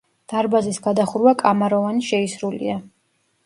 დარბაზის 0.31 0.79
გადახურვა 0.87 1.35
კამაროვანი 1.43 2.09
შეისრულია. 2.11 2.83